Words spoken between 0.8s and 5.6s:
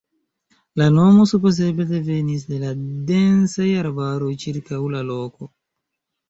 La nomo supozeble devenis de la densaj arbaroj ĉirkaŭ la loko.